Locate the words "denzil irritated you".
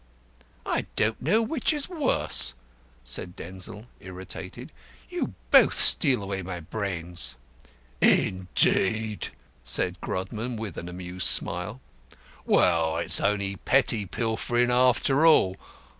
3.35-5.35